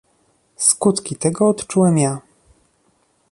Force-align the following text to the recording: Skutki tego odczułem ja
Skutki 0.57 1.15
tego 1.15 1.49
odczułem 1.49 1.97
ja 1.97 2.21